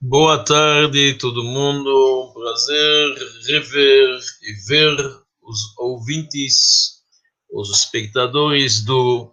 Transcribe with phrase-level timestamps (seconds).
[0.00, 2.32] Boa tarde, todo mundo.
[2.32, 3.14] Prazer
[3.46, 4.96] rever e ver
[5.42, 7.02] os ouvintes,
[7.52, 9.30] os espectadores do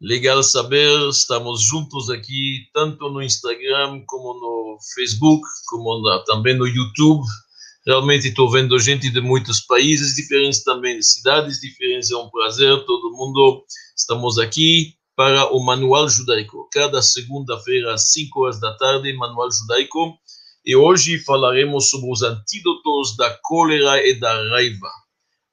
[0.00, 1.08] Legal Saber.
[1.10, 7.26] Estamos juntos aqui, tanto no Instagram, como no Facebook, como na, também no YouTube.
[7.86, 12.10] Realmente estou vendo gente de muitos países diferentes também, de cidades diferentes.
[12.10, 13.64] É um prazer, todo mundo.
[13.96, 16.68] Estamos aqui para o Manual Judaico.
[16.72, 20.18] Cada segunda-feira, às 5 horas da tarde, Manual Judaico.
[20.64, 24.90] E hoje falaremos sobre os antídotos da cólera e da raiva.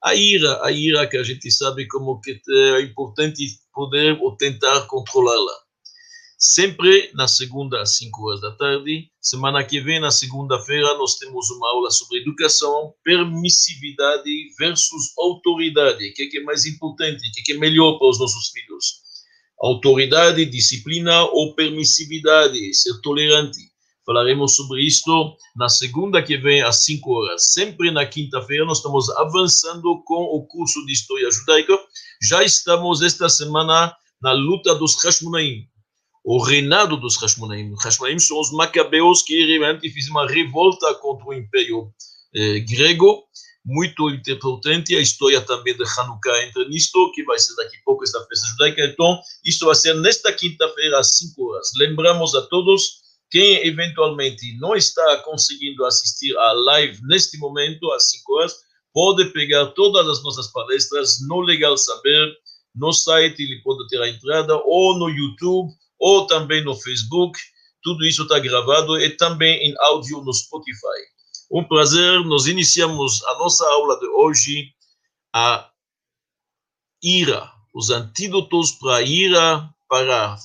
[0.04, 3.42] A ira, a ira que a gente sabe como que é importante
[3.72, 5.67] poder ou tentar controlá-la.
[6.38, 9.10] Sempre na segunda às 5 horas da tarde.
[9.20, 16.08] Semana que vem, na segunda-feira, nós temos uma aula sobre educação, permissividade versus autoridade.
[16.08, 19.08] O que é mais importante, o que é melhor para os nossos filhos
[19.60, 23.58] autoridade, disciplina ou permissividade, ser tolerante.
[24.06, 27.52] Falaremos sobre isto na segunda que vem, às 5 horas.
[27.52, 31.78] Sempre na quinta-feira, nós estamos avançando com o curso de História Judaica.
[32.22, 35.66] Já estamos esta semana na luta dos Hashmonaim,
[36.30, 37.74] o reinado dos Hashmonaim.
[37.82, 41.90] Hashmonaim são os macabeus que realmente fizeram uma revolta contra o Império
[42.34, 43.24] eh, grego
[43.64, 48.04] muito importante, a história também de Hanukkah entra nisto, que vai ser daqui a pouco
[48.04, 48.84] esta festa judaica.
[48.84, 51.70] Então, isto vai ser nesta quinta-feira, às 5 horas.
[51.78, 58.34] Lembramos a todos, quem eventualmente não está conseguindo assistir à live neste momento, às 5
[58.34, 58.54] horas,
[58.92, 62.34] pode pegar todas as nossas palestras no Legal Saber,
[62.74, 67.38] no site, ele pode ter a entrada, ou no YouTube, ou também no Facebook.
[67.82, 71.00] Tudo isso está gravado e também em áudio no Spotify.
[71.50, 74.72] Um prazer, nós iniciamos a nossa aula de hoje,
[75.34, 75.70] a
[77.02, 80.36] ira, os antídotos para a ira, para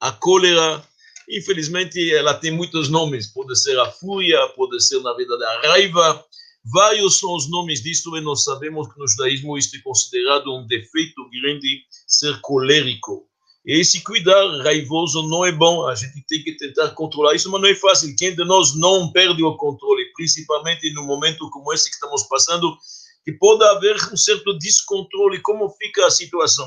[0.00, 0.82] a cólera.
[1.28, 6.24] Infelizmente, ela tem muitos nomes, pode ser a fúria, pode ser, na verdade, a raiva.
[6.64, 10.66] Vários são os nomes disso e nós sabemos que no judaísmo isto é considerado um
[10.66, 13.27] defeito grande ser colérico.
[13.68, 17.60] E esse cuidar raivoso não é bom, a gente tem que tentar controlar isso, mas
[17.60, 18.16] não é fácil.
[18.16, 22.74] Quem de nós não perde o controle, principalmente no momento como esse que estamos passando,
[23.22, 26.66] que pode haver um certo descontrole, como fica a situação?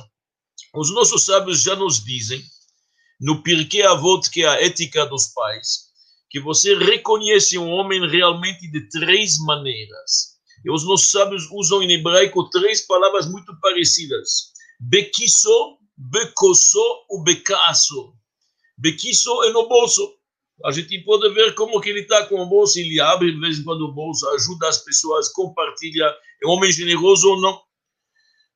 [0.76, 2.40] Os nossos sábios já nos dizem,
[3.20, 5.90] no Pirkei Avot, que é a ética dos pais,
[6.30, 10.38] que você reconhece um homem realmente de três maneiras.
[10.64, 14.52] E os nossos sábios usam em hebraico três palavras muito parecidas.
[14.80, 18.14] Bekiso, becoso ou becaço.
[18.78, 20.16] Bequiso é no bolso.
[20.66, 23.60] A gente pode ver como que ele está com o bolso, ele abre de vez
[23.60, 26.06] em quando o bolso, ajuda as pessoas, compartilha,
[26.44, 27.62] é um homem generoso ou não.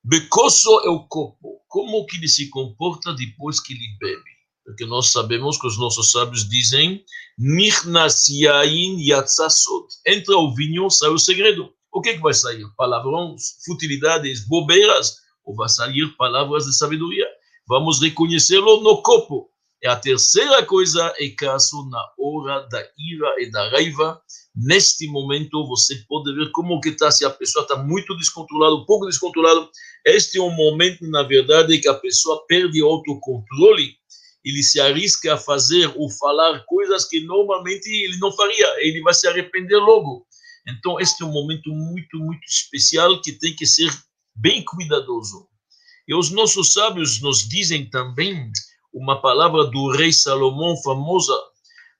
[0.04, 4.36] Becoso é o corpo, como que ele se comporta depois que ele bebe.
[4.64, 7.04] Porque nós sabemos que os nossos sábios dizem,
[7.38, 9.88] Nichnas yain yatzasot.
[10.08, 11.72] Entra o vinho, sai o segredo.
[11.92, 12.66] O que, que vai sair?
[12.76, 17.28] Palavrões, futilidades, bobeiras, ou vai sair palavras de sabedoria?
[17.68, 19.50] Vamos reconhecê-lo no corpo.
[19.82, 24.20] E a terceira coisa é caso na hora da ira e da raiva,
[24.56, 29.06] neste momento você pode ver como que está, se a pessoa está muito descontrolada, pouco
[29.06, 29.70] descontrolada,
[30.06, 33.96] este é um momento, na verdade, que a pessoa perde o autocontrole,
[34.44, 39.14] ele se arrisca a fazer ou falar coisas que normalmente ele não faria, ele vai
[39.14, 40.26] se arrepender logo.
[40.68, 43.92] Então, este é um momento muito, muito especial que tem que ser
[44.36, 45.48] bem cuidadoso.
[46.08, 48.52] E os nossos sábios nos dizem também
[48.94, 51.34] uma palavra do rei Salomão famosa: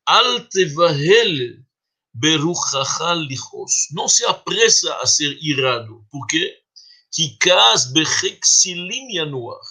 [0.06, 1.66] Altevahel
[2.14, 3.88] beruchachal lichos.
[3.92, 6.06] Não se apressa a ser irado.
[6.10, 6.58] Por quê?
[7.12, 9.66] Kikas bechexilim yanuach.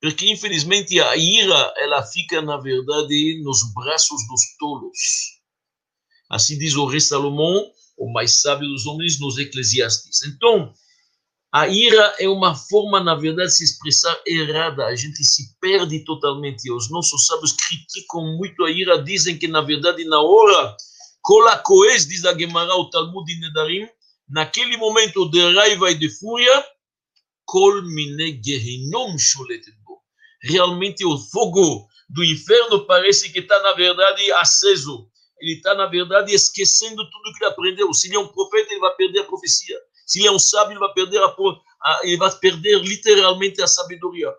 [0.00, 5.40] Porque, infelizmente, a ira, ela fica, na verdade, nos braços dos tolos.
[6.28, 10.22] Assim diz o rei Salomão, o mais sábio dos homens, nos Eclesiastes.
[10.24, 10.72] Então,
[11.58, 14.84] a ira é uma forma, na verdade, de se expressar errada.
[14.84, 16.70] A gente se perde totalmente.
[16.70, 20.76] Os nossos sábios criticam muito a ira, dizem que, na verdade, na hora,
[21.22, 23.88] Kolakoes, diz a Gemara, o Talmud de Nedarim,
[24.28, 26.62] naquele momento de raiva e de fúria,
[27.46, 28.38] Kol mine
[29.18, 30.02] sholetetbo.
[30.42, 35.08] Realmente o fogo do inferno parece que está, na verdade, aceso.
[35.40, 37.94] Ele está, na verdade, esquecendo tudo que ele aprendeu.
[37.94, 39.85] Se ele é um profeta, ele vai perder a profecia.
[40.06, 43.66] Se ele é um sábio, ele vai perder a, a ele vai perder literalmente a
[43.66, 44.32] sabedoria.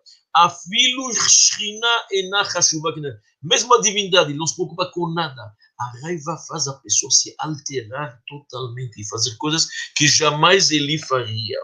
[2.12, 2.94] Enachashuva.
[3.42, 5.42] Mesmo a divindade não se preocupa com nada.
[5.80, 11.60] A raiva faz a pessoa se alterar totalmente e fazer coisas que jamais ele faria.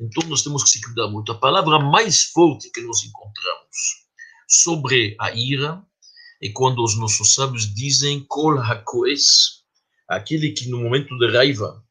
[0.00, 1.32] Então nós temos que se cuidar muito.
[1.32, 4.04] A palavra mais forte que nós encontramos
[4.48, 5.82] sobre a ira
[6.42, 9.62] é quando os nossos sábios dizem Kol HaKoes,
[10.08, 11.82] aquele que no momento de raiva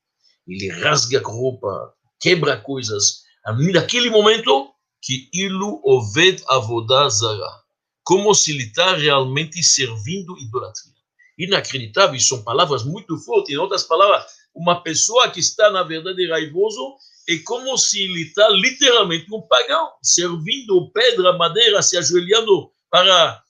[0.47, 3.23] ele rasga a roupa, quebra coisas.
[3.71, 7.63] Naquele momento que ilu oved avodah zara,
[8.03, 10.93] como se ele está realmente servindo idolatria.
[11.37, 13.53] Inacreditável, são palavras muito fortes.
[13.53, 16.95] Em outras palavras, uma pessoa que está, na verdade, raivoso,
[17.27, 23.41] é como se ele está literalmente um pagão, servindo pedra, madeira, se ajoelhando para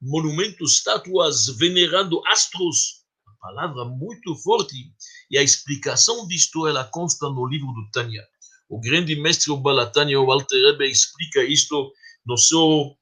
[0.00, 3.02] monumentos, estátuas, venerando astros.
[3.26, 4.92] Uma palavra muito forte.
[5.32, 8.22] E a explicação disto, ela consta no livro do Tânia.
[8.68, 11.90] O grande mestre Balatânia, o Alter Rebbe, explica isto
[12.26, 12.94] no seu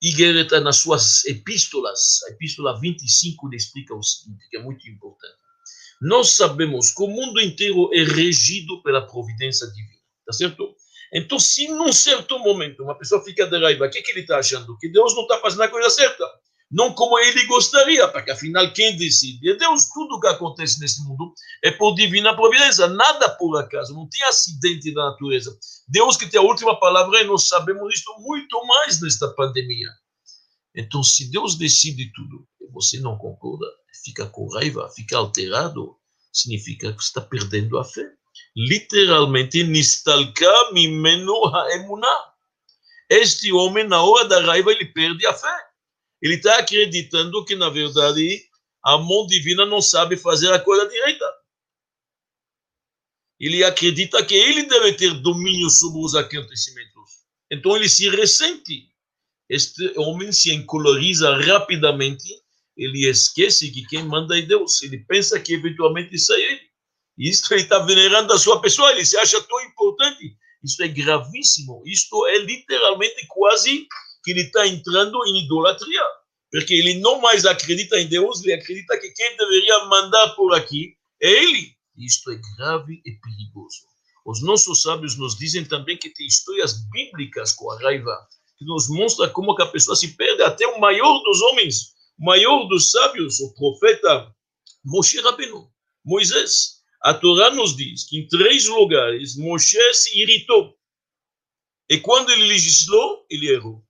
[0.00, 2.22] Igeret, nas suas epístolas.
[2.28, 5.34] A epístola 25 ele explica o seguinte, que é muito importante.
[6.00, 10.76] Nós sabemos que o mundo inteiro é regido pela providência divina, tá certo?
[11.12, 14.38] Então, se num certo momento uma pessoa fica de raiva, o que, que ele está
[14.38, 14.78] achando?
[14.78, 16.24] Que Deus não está fazendo a coisa certa.
[16.72, 19.90] Não como ele gostaria, porque afinal quem decide é Deus.
[19.92, 24.92] Tudo que acontece nesse mundo é por divina providência, nada por acaso, não tem acidente
[24.94, 25.54] da natureza.
[25.86, 29.90] Deus que tem a última palavra e nós sabemos isso muito mais nesta pandemia.
[30.74, 33.66] Então, se Deus decide tudo e você não concorda,
[34.02, 35.94] fica com raiva, fica alterado,
[36.32, 38.10] significa que está perdendo a fé.
[38.56, 42.32] Literalmente, nistalka mimenu haemunah.
[43.10, 45.71] Este homem, na hora da raiva, ele perde a fé.
[46.22, 48.42] Ele está acreditando que, na verdade,
[48.84, 51.24] a mão divina não sabe fazer a coisa direita.
[53.40, 57.24] Ele acredita que ele deve ter domínio sobre os acontecimentos.
[57.50, 58.88] Então ele se ressente.
[59.48, 62.42] Este homem se encoloriza rapidamente
[62.76, 64.82] ele esquece que quem manda é Deus.
[64.82, 66.60] Ele pensa que eventualmente isso é ele.
[67.18, 70.36] Isto ele está venerando a sua pessoa, ele se acha tão importante.
[70.64, 71.82] Isso é gravíssimo.
[71.84, 73.86] Isto é literalmente quase
[74.24, 76.02] que ele está entrando em idolatria.
[76.52, 80.94] Porque ele não mais acredita em Deus, ele acredita que quem deveria mandar por aqui
[81.20, 81.74] é ele.
[81.96, 83.78] Isto é grave e perigoso.
[84.26, 88.28] Os nossos sábios nos dizem também que tem histórias bíblicas com a raiva,
[88.58, 92.68] que nos mostra como que a pessoa se perde, até o maior dos homens, maior
[92.68, 94.30] dos sábios, o profeta
[94.84, 95.70] Moshe Rabbeinu,
[96.04, 96.82] Moisés.
[97.02, 100.76] A Torá nos diz que em três lugares Moshe se irritou.
[101.88, 103.82] E quando ele legislou, ele errou.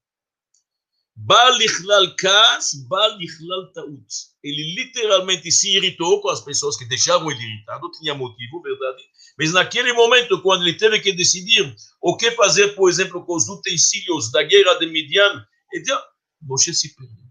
[4.42, 9.02] Ele literalmente se irritou com as pessoas que deixaram ele irritado, tinha motivo, verdade?
[9.38, 13.48] Mas naquele momento, quando ele teve que decidir o que fazer, por exemplo, com os
[13.48, 15.44] utensílios da guerra de Midian,
[15.74, 16.00] então,
[16.42, 17.22] Moshe se perdeu.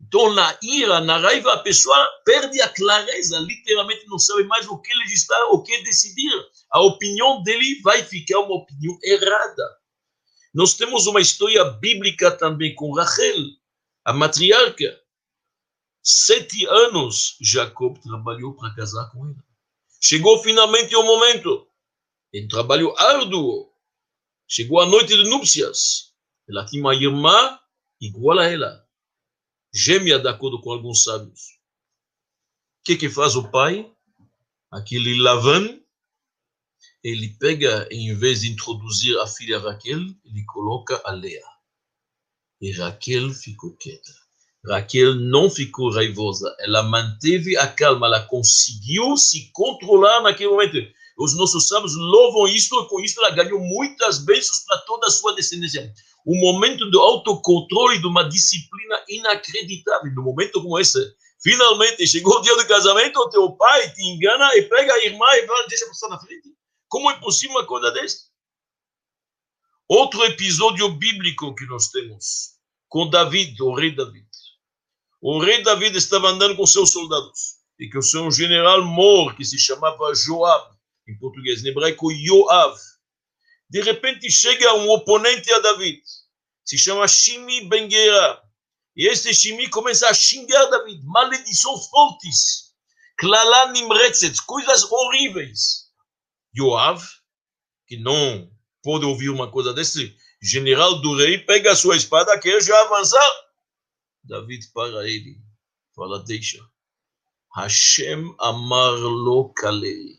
[0.00, 4.78] Então, na ira, na raiva, a pessoa perde a clareza, literalmente não sabe mais o
[4.78, 6.32] que legislar, o que decidir.
[6.70, 9.76] A opinião dele vai ficar uma opinião errada.
[10.56, 13.44] Nós temos uma história bíblica também com Rachel,
[14.02, 14.98] a matriarca.
[16.02, 19.44] Sete anos Jacob trabalhou para casar com ela.
[20.00, 21.68] Chegou finalmente o momento.
[22.32, 23.70] Em trabalho árduo.
[24.48, 26.14] Chegou a noite de núpcias.
[26.48, 27.60] Ela tinha uma irmã
[28.00, 28.86] igual a ela
[29.74, 31.58] gêmea, de acordo com alguns sábios.
[32.80, 33.94] O que, que faz o pai?
[34.70, 35.78] Aquele Lavan,
[37.02, 41.42] ele pega, em vez de introduzir a filha Raquel, ele coloca a Lea.
[42.60, 44.12] E Raquel ficou quieta.
[44.66, 50.78] Raquel não ficou raivosa, ela manteve a calma, ela conseguiu se controlar naquele momento.
[51.18, 55.10] Os nossos sábios louvam isto, e com isso ela ganhou muitas bênçãos para toda a
[55.10, 55.94] sua descendência
[56.26, 60.12] um momento de autocontrole, de uma disciplina inacreditável.
[60.12, 60.98] Num momento como esse,
[61.40, 65.24] finalmente chegou o dia do casamento, o teu pai te engana e pega a irmã
[65.34, 66.52] e deixa passar na frente.
[66.88, 68.26] Como é possível uma coisa dessa?
[69.88, 72.56] Outro episódio bíblico que nós temos
[72.88, 74.26] com David, o rei David.
[75.20, 79.44] O rei David estava andando com seus soldados e que o seu general mor, que
[79.44, 80.74] se chamava Joab,
[81.08, 82.76] em português, em hebraico Yoav,
[83.68, 86.00] de repente chega um oponente a David,
[86.64, 88.42] se chama Shimi Bengueira.
[88.96, 92.72] E este Shimi começa a xingar David, maledições fortes,
[93.18, 95.85] Klala Nimretzet, coisas horríveis.
[96.56, 97.02] Yoav,
[97.86, 98.50] que não
[98.82, 103.32] pode ouvir uma coisa desse, general do rei, pega a sua espada, quer já avançar.
[104.22, 105.38] David para ele,
[105.94, 106.64] fala, deixa.
[107.54, 110.18] Hashem amar lo kalei.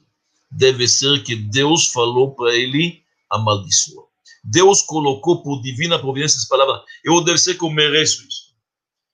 [0.49, 4.07] Deve ser que Deus falou para ele, amaldiçoa.
[4.43, 6.81] Deus colocou por divina providência essas palavras.
[7.03, 8.47] Eu deve ser que eu mereço isso.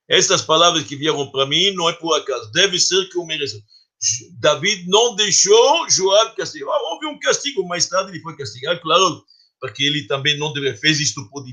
[0.07, 2.51] Essas palavras que vieram para mim não é por acaso.
[2.51, 3.61] Deve ser que eu mereço.
[4.39, 6.69] David não deixou Joab castigar.
[6.91, 9.23] Houve um castigo, mais tarde ele foi castigado, claro,
[9.59, 11.43] porque ele também não deve, fez isto por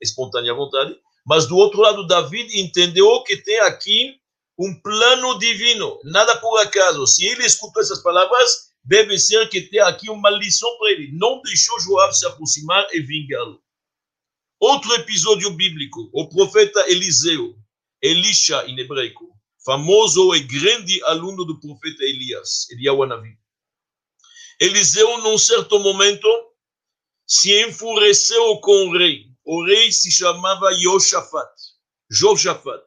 [0.00, 0.96] espontânea vontade.
[1.26, 4.14] Mas do outro lado, David entendeu que tem aqui
[4.58, 7.06] um plano divino, nada por acaso.
[7.06, 11.10] Se ele escutou essas palavras, deve ser que tem aqui uma lição para ele.
[11.12, 13.60] Não deixou Joab se aproximar e vingá-lo.
[14.60, 17.54] Outro episódio bíblico, o profeta Eliseu,
[18.00, 19.35] Elisha em hebraico,
[19.66, 23.36] famoso e grande aluno do profeta Elias, Eliyahu Anavi.
[24.60, 26.28] Eliseu, num certo momento,
[27.26, 29.26] se enfureceu com o rei.
[29.44, 31.50] O rei se chamava Yoshafat,
[32.08, 32.84] Josafat,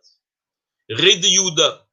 [0.89, 1.85] rei de Judá.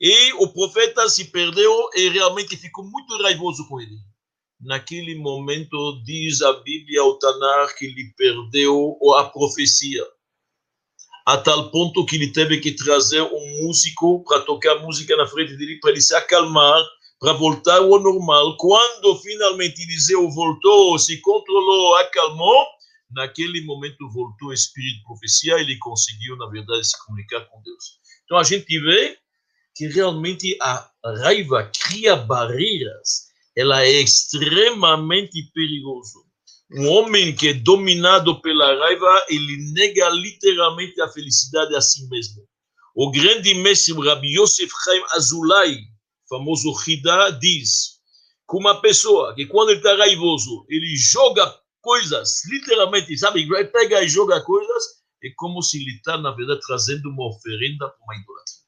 [0.00, 3.96] E o profeta se perdeu e realmente ficou muito raivoso com ele.
[4.60, 10.04] Naquele momento, diz a Bíblia, o Tanar, que ele perdeu a profecia.
[11.24, 15.56] A tal ponto que ele teve que trazer um músico para tocar música na frente
[15.56, 16.82] dele, para ele se acalmar,
[17.20, 18.56] para voltar ao normal.
[18.56, 22.66] Quando finalmente Eliseu voltou, se controlou, acalmou,
[23.12, 28.00] naquele momento voltou o espírito de profecia, ele conseguiu, na verdade, se comunicar com Deus.
[28.24, 29.16] Então a gente vê
[29.76, 30.90] que realmente a
[31.22, 36.18] raiva cria barreiras, ela é extremamente perigosa.
[36.74, 42.42] Um homem que é dominado pela raiva, ele nega literalmente a felicidade a si mesmo.
[42.94, 45.78] O grande mestre Rabbi Yosef Chaim Azulay,
[46.28, 48.00] famoso Hida, diz
[48.48, 54.02] que uma pessoa que quando ele está raivoso, ele joga coisas, literalmente, sabe, ele pega
[54.02, 54.84] e joga coisas,
[55.24, 58.62] é como se ele está, na verdade, trazendo uma oferenda para uma idolatria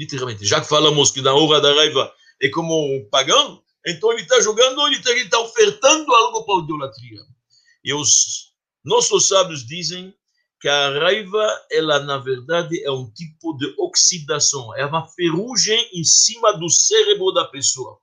[0.00, 0.46] literalmente.
[0.46, 4.40] Já que falamos que na hora da raiva é como um pagão, então ele está
[4.40, 7.20] jogando, ele está tá ofertando algo para a idolatria.
[7.84, 8.52] E os
[8.84, 10.14] nossos sábios dizem
[10.60, 16.04] que a raiva, ela na verdade é um tipo de oxidação, é uma ferrugem em
[16.04, 17.98] cima do cérebro da pessoa.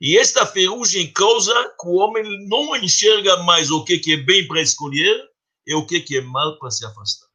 [0.00, 4.62] E esta ferrugem causa que o homem não enxerga mais o que é bem para
[4.62, 5.28] escolher
[5.66, 7.30] e o que é mal para se afastar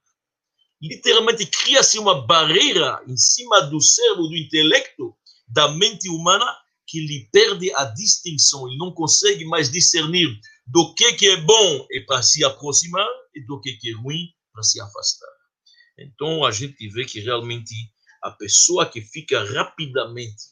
[0.82, 5.16] literalmente cria-se uma barreira em cima do cérebro, do intelecto,
[5.48, 6.46] da mente humana,
[6.96, 10.30] que lhe perde a distinção, ele não consegue mais discernir
[10.66, 14.30] do que, que é bom e para se aproximar e do que, que é ruim
[14.54, 15.28] para se afastar.
[16.00, 17.75] Então a gente vê que realmente
[18.24, 20.46] a pessoa que fica rapidamente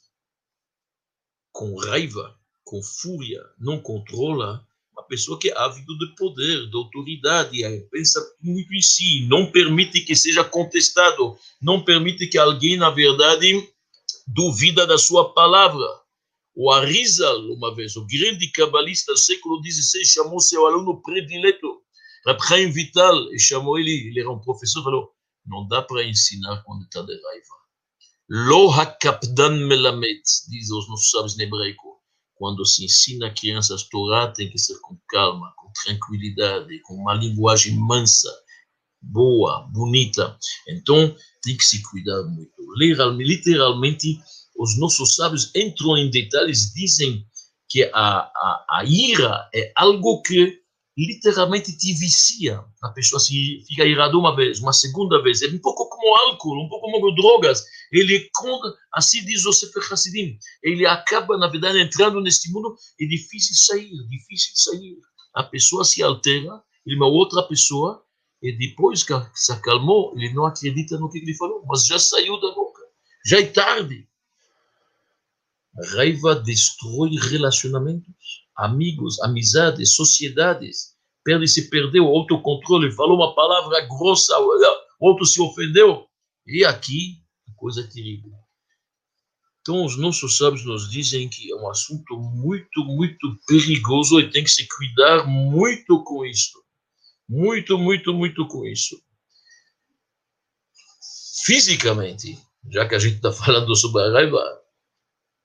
[1.50, 7.58] com raiva, com fúria, não controla, uma pessoa que é ávido de poder, de autoridade,
[7.90, 13.66] pensa muito em si, não permite que seja contestado, não permite que alguém, na verdade,
[14.28, 16.03] duvida da sua palavra.
[16.56, 21.82] O Arizal, uma vez, o grande cabalista século XVI, chamou seu aluno predileto,
[22.26, 25.12] Rabchaim Vital, e chamou ele, ele era um professor, falou,
[25.46, 27.64] não dá para ensinar quando está de raiva.
[28.30, 31.94] Lo hakapdan melamed, diz os nossos sábios em hebraico
[32.36, 37.76] quando se ensina crianças Torá, tem que ser com calma, com tranquilidade, com uma linguagem
[37.78, 38.30] mansa,
[39.02, 40.38] boa, bonita.
[40.68, 42.54] Então, tem que se cuidar muito.
[42.76, 44.20] Literalmente,
[44.56, 47.26] os nossos sábios entram em detalhes, dizem
[47.70, 50.64] que a, a, a ira é algo que
[50.98, 52.64] literalmente te vicia.
[52.84, 55.42] A pessoa se fica irada uma vez, uma segunda vez.
[55.42, 57.66] É um pouco como álcool, um pouco como drogas.
[57.92, 58.30] Ele,
[58.94, 62.76] assim diz o Sefer Hassidim, ele acaba, na verdade, entrando neste mundo.
[63.00, 64.98] É difícil sair, difícil sair.
[65.36, 68.04] A pessoa se altera, ele é uma outra pessoa,
[68.42, 72.40] e depois que se acalmou, ele não acredita no que ele falou, mas já saiu
[72.40, 72.82] da boca.
[73.26, 74.08] Já é tarde.
[75.96, 78.14] Raiva destrói relacionamentos
[78.56, 80.94] amigos, amizades, sociedades.
[81.24, 84.36] Perde se perdeu o autocontrole, falou uma palavra grossa,
[85.00, 86.06] outro se ofendeu.
[86.46, 87.22] E aqui,
[87.56, 88.32] coisa terrível.
[89.62, 94.44] Então, os nossos sábios nos dizem que é um assunto muito, muito perigoso e tem
[94.44, 96.62] que se cuidar muito com isso.
[97.30, 99.02] Muito, muito, muito com isso.
[101.46, 102.38] Fisicamente,
[102.70, 104.63] já que a gente está falando sobre a raiva,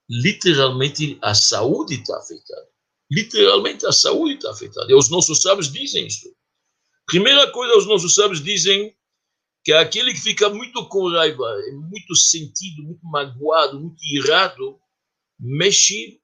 [0.09, 2.69] literalmente a saúde está afetada
[3.11, 4.91] literalmente a saúde está afetada.
[4.91, 6.29] E os nossos sábios dizem isso.
[7.07, 8.95] Primeira coisa, os nossos sábios dizem
[9.65, 11.47] que aquele que fica muito com raiva,
[11.91, 14.79] muito sentido, muito magoado, muito irado,
[15.39, 16.21] mexe,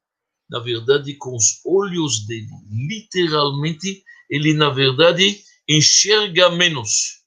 [0.49, 2.49] na verdade, com os olhos dele.
[2.71, 7.23] Literalmente, ele, na verdade, enxerga menos.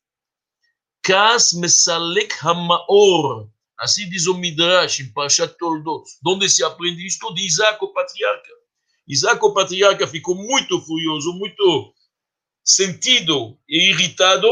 [1.02, 3.50] Kas mesalek hamaor.
[3.78, 6.04] Assim diz o Midrash, em Parashat Toldot.
[6.26, 7.34] Onde se aprende isto?
[7.34, 8.52] De Isaac, o patriarca.
[9.08, 11.94] Isaac, o patriarca, ficou muito furioso, muito
[12.64, 14.48] sentido e irritado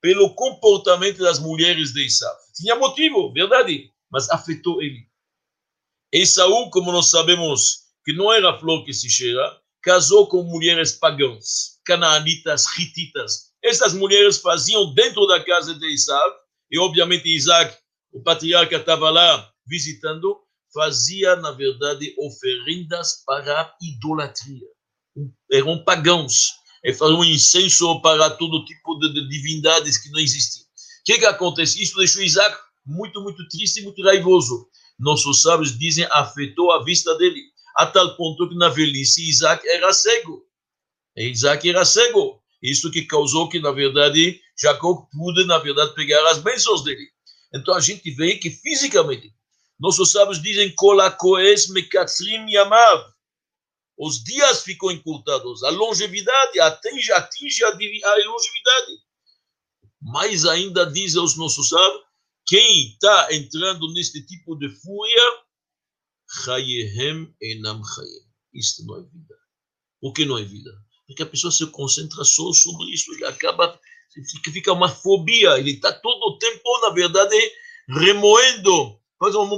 [0.00, 2.40] pelo comportamento das mulheres de Isaac.
[2.54, 5.06] Tinha motivo, verdade, mas afetou ele.
[6.12, 11.78] Esaú, como nós sabemos que não era flor que se cheira, casou com mulheres pagãs,
[11.84, 13.52] canaanitas, hititas.
[13.62, 16.36] Essas mulheres faziam dentro da casa de Isaac,
[16.70, 17.76] e obviamente Isaac,
[18.12, 20.38] o patriarca, estava lá visitando,
[20.72, 24.66] fazia, na verdade, oferendas para idolatria.
[25.50, 26.52] Eram pagãos.
[26.82, 30.64] E faziam incenso para todo tipo de, de divindades que não existiam.
[30.64, 31.82] O que, que acontece?
[31.82, 34.66] Isso deixou Isaac muito, muito triste e muito raivoso.
[34.98, 37.40] Nossos sábios dizem afetou a vista dele,
[37.76, 40.42] a tal ponto que na velhice Isaac era cego.
[41.16, 42.40] Isaac era cego.
[42.62, 47.08] Isso que causou que, na verdade, Jacó pude, na verdade, pegar as bênçãos dele.
[47.54, 49.34] Então a gente vê que fisicamente,
[49.78, 53.12] nossos sábios dizem, Kolakoes mekatzrim yamav.
[53.98, 58.98] Os dias ficam encurtados, a longevidade atinge, atinge a, a longevidade.
[60.00, 62.02] Mais ainda dizem os nossos sábios,
[62.46, 65.42] quem está entrando neste tipo de fúria,
[66.44, 68.30] Chayehem enam chayem.
[68.54, 69.36] Isto não é vida.
[70.00, 70.70] Por que não é vida?
[71.06, 73.79] Porque a pessoa se concentra só sobre isso e acaba,
[74.52, 75.58] fica uma fobia.
[75.58, 77.36] Ele está todo o tempo, na verdade,
[77.88, 78.98] remoendo.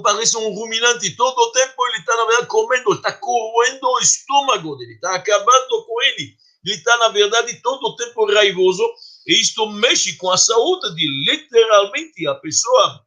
[0.02, 1.14] Parece um ruminante.
[1.16, 5.84] Todo o tempo ele está, na verdade, comendo, está corroendo o estômago dele, está acabando
[5.86, 6.36] com ele.
[6.64, 8.82] Ele está, na verdade, todo o tempo raivoso
[9.26, 13.06] e isto mexe com a saúde de literalmente a pessoa.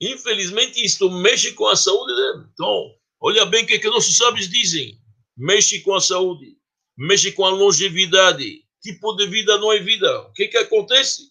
[0.00, 2.48] Infelizmente, isto mexe com a saúde dele.
[2.52, 5.00] Então, olha bem o que, que nossos sábios dizem.
[5.36, 6.56] Mexe com a saúde,
[6.96, 8.62] mexe com a longevidade.
[8.82, 10.22] Tipo de vida não é vida.
[10.22, 11.30] O que, que acontece?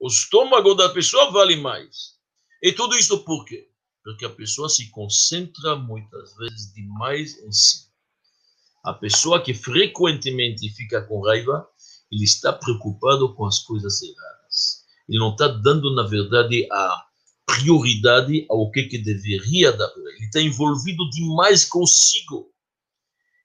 [0.00, 2.12] O estômago da pessoa vale mais.
[2.62, 3.68] E tudo isso por quê?
[4.02, 7.86] Porque a pessoa se concentra muitas vezes demais em si.
[8.84, 11.68] A pessoa que frequentemente fica com raiva,
[12.10, 14.84] ele está preocupado com as coisas erradas.
[15.08, 17.04] Ele não está dando, na verdade, a
[17.46, 19.92] prioridade ao que, que deveria dar.
[19.96, 22.51] Ele está envolvido demais consigo.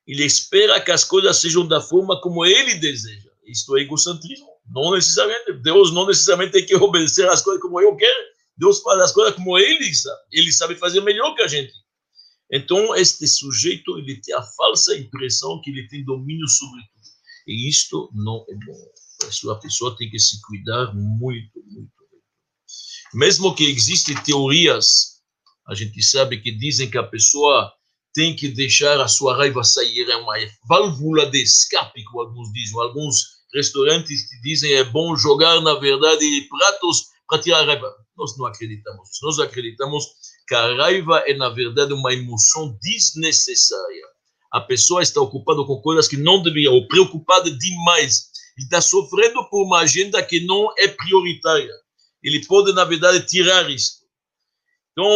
[0.08, 3.30] Ele espera que as coisas sejam da forma como ele deseja.
[3.46, 4.48] Isto é egocentrismo.
[4.70, 5.54] Não necessariamente.
[5.62, 8.28] Deus não necessariamente tem que obedecer as coisas como eu quero.
[8.58, 10.22] Deus faz as coisas como ele sabe.
[10.32, 11.74] Ele sabe fazer melhor que a gente.
[12.52, 17.08] Então, este sujeito, ele tem a falsa impressão que ele tem domínio sobre tudo.
[17.48, 19.52] E isto não é bom.
[19.52, 22.24] A pessoa tem que se cuidar muito, muito, muito.
[23.14, 25.22] Mesmo que existem teorias,
[25.68, 27.74] a gente sabe que dizem que a pessoa
[28.14, 30.36] tem que deixar a sua raiva sair, é uma
[30.68, 32.82] válvula de escape, como alguns dizem.
[32.82, 37.94] Alguns restaurantes que dizem é bom jogar, na verdade, pratos para tirar a raiva.
[38.18, 39.10] Nós não acreditamos.
[39.22, 40.06] Nós acreditamos
[40.48, 44.08] que a raiva é, na verdade, uma emoção desnecessária.
[44.52, 48.30] A pessoa está ocupada com coisas que não deveria, ou preocupada demais.
[48.58, 51.74] Ele está sofrendo por uma agenda que não é prioritária.
[52.24, 53.98] Ele pode, na verdade, tirar isso.
[54.92, 55.08] Então,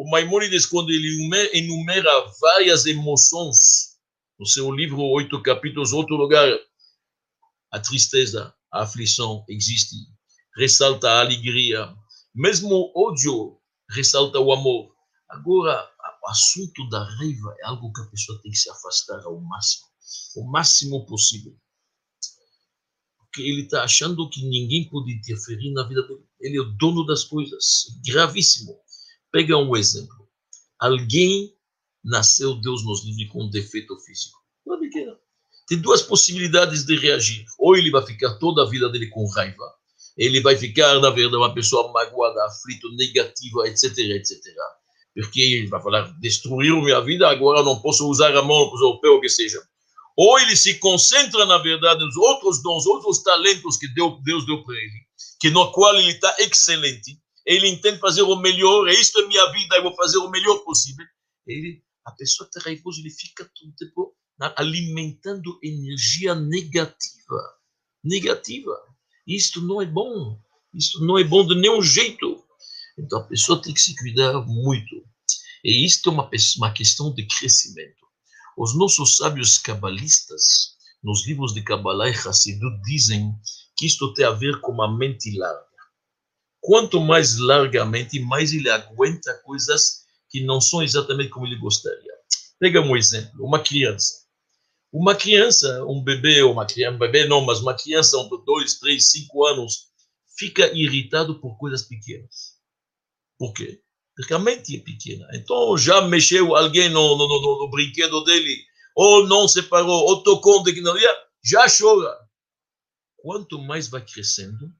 [0.00, 2.10] o Maimonides, quando ele enumera
[2.40, 3.98] várias emoções,
[4.38, 6.48] no seu livro, oito capítulos, outro lugar,
[7.70, 9.94] a tristeza, a aflição existe,
[10.56, 11.94] ressalta a alegria,
[12.34, 13.60] mesmo o ódio
[13.90, 14.90] ressalta o amor.
[15.28, 15.86] Agora,
[16.24, 19.86] o assunto da raiva é algo que a pessoa tem que se afastar ao máximo,
[20.36, 21.54] o máximo possível.
[23.18, 26.24] Porque ele está achando que ninguém pode interferir na vida dele.
[26.40, 27.84] Ele é o dono das coisas.
[28.02, 28.80] Gravíssimo.
[29.32, 30.28] Pega um exemplo.
[30.78, 31.54] Alguém
[32.04, 34.38] nasceu, Deus nos livre, com um defeito físico.
[35.68, 37.44] Tem duas possibilidades de reagir.
[37.58, 39.72] Ou ele vai ficar toda a vida dele com raiva,
[40.16, 44.38] ele vai ficar, na verdade, uma pessoa magoada, aflita, negativa, etc, etc.
[45.14, 48.84] Porque ele vai falar, destruiu minha vida, agora não posso usar a mão, não posso
[48.84, 49.62] usar o pé, o que seja.
[50.16, 54.74] Ou ele se concentra, na verdade, nos outros dons, outros talentos que Deus deu para
[54.74, 55.06] ele,
[55.40, 59.50] que no qual ele está excelente, ele entende fazer o melhor, é isto é minha
[59.52, 61.04] vida, eu vou fazer o melhor possível.
[61.46, 64.14] Ele, a pessoa raivosa, ele fica todo tempo
[64.56, 67.58] alimentando energia negativa.
[68.02, 68.76] Negativa.
[69.26, 70.40] Isto não é bom.
[70.74, 72.42] Isto não é bom de nenhum jeito.
[72.98, 75.04] Então a pessoa tem que se cuidar muito.
[75.62, 78.00] E isto é uma, uma questão de crescimento.
[78.56, 83.34] Os nossos sábios cabalistas, nos livros de Kabbalah e Hassidut, dizem
[83.76, 85.69] que isto tem a ver com uma mente larga.
[86.60, 92.12] Quanto mais largamente, mais ele aguenta coisas que não são exatamente como ele gostaria.
[92.58, 94.20] Pega um exemplo, uma criança.
[94.92, 99.06] Uma criança, um bebê, uma criança, um bebê não, mas uma criança, um, dois, três,
[99.06, 99.88] cinco anos,
[100.36, 102.58] fica irritado por coisas pequenas.
[103.38, 103.80] Por quê?
[104.16, 105.26] Porque a mente é pequena.
[105.32, 110.60] Então, já mexeu alguém no, no, no, no brinquedo dele, ou não separou, ou tocou
[110.60, 112.14] onde que não ia, já chora.
[113.16, 114.70] Quanto mais vai crescendo,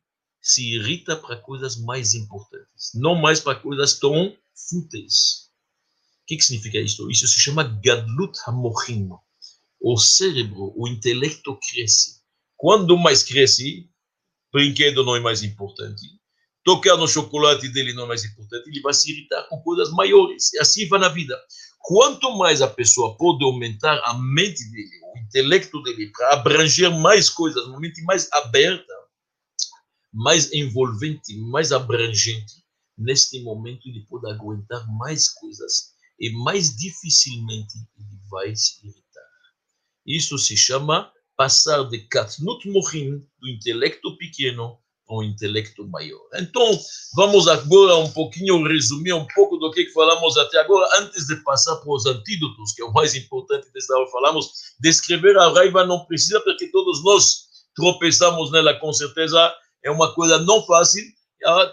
[0.41, 4.35] se irrita para coisas mais importantes, não mais para coisas tão
[4.69, 5.51] fúteis.
[6.23, 7.11] O que, que significa isso?
[7.11, 9.09] Isso se chama Gadlut Hamochim.
[9.81, 12.21] O cérebro, o intelecto cresce.
[12.57, 13.89] Quando mais cresce,
[14.53, 16.03] brinquedo não é mais importante,
[16.65, 20.53] tocar no chocolate dele não é mais importante, ele vai se irritar com coisas maiores.
[20.53, 21.39] E assim vai na vida.
[21.81, 27.31] Quanto mais a pessoa pode aumentar a mente dele, o intelecto dele, para abranger mais
[27.31, 29.00] coisas, uma mente mais aberta,
[30.13, 32.65] mais envolvente, mais abrangente,
[32.97, 39.01] neste momento ele pode aguentar mais coisas e mais dificilmente ele vai se irritar.
[40.07, 46.21] Isso se chama passar de katnut mochim, do intelecto pequeno, para um intelecto maior.
[46.35, 46.79] Então,
[47.17, 51.77] vamos agora um pouquinho resumir um pouco do que falamos até agora, antes de passar
[51.77, 54.07] para os antídotos, que é o mais importante desta aula.
[54.09, 59.53] Falamos, descrever a raiva não precisa, porque todos nós tropeçamos nela, com certeza,
[59.85, 61.05] é uma coisa não fácil,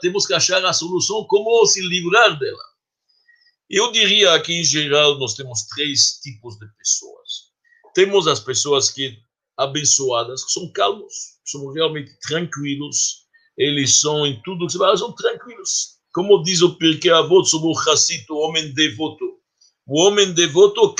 [0.02, 2.64] temos que achar a solução, como se livrar dela.
[3.70, 7.48] Eu diria que, em geral, nós temos três tipos de pessoas.
[7.94, 9.18] Temos as pessoas que
[9.58, 13.26] abençoadas, que são calmos, são realmente tranquilos,
[13.58, 15.98] eles são em tudo que se fala, são tranquilos.
[16.14, 19.26] Como diz o Pirkei Avot sobre o Hassid, o homem devoto.
[19.86, 20.94] O homem devoto,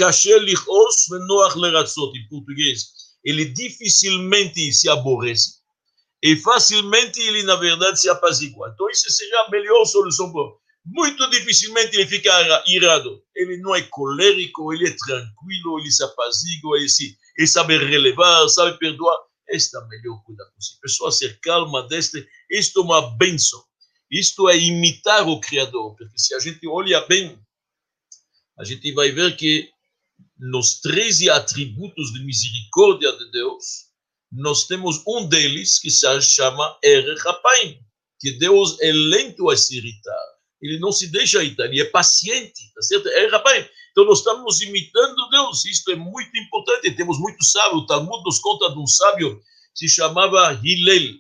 [2.18, 2.88] em português.
[3.24, 5.57] Ele dificilmente se aborrece
[6.22, 8.72] e facilmente ele, na verdade, se apazigua.
[8.74, 10.32] Então, isso seria a melhor solução.
[10.86, 12.32] Muito dificilmente ele fica
[12.68, 13.22] irado.
[13.36, 18.48] Ele não é colérico, ele é tranquilo, ele se apazigua, ele, se, ele sabe relevar,
[18.50, 19.18] sabe perdoar.
[19.50, 20.82] Esta é a melhor coisa possível.
[20.82, 23.64] Pessoa ser calma, deste, isto é uma benção.
[24.10, 27.38] Isto é imitar o Criador, porque se a gente olha bem,
[28.58, 29.70] a gente vai ver que
[30.40, 33.87] nos 13 atributos de misericórdia de Deus,
[34.32, 37.80] nós temos um deles que se chama Er Rapaim,
[38.20, 40.26] que Deus é lento a se irritar.
[40.62, 43.08] Ele não se deixa irritar, ele é paciente, tá certo?
[43.10, 43.66] Er Rapaim.
[43.92, 46.92] Então nós estamos imitando Deus, isto é muito importante.
[46.92, 49.42] Temos muito sábio, o Talmud nos conta de um sábio
[49.76, 51.16] que se chamava Hillel.